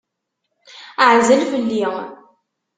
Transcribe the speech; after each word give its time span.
Ɛzel 1.09 1.41
fell-i! 1.51 1.85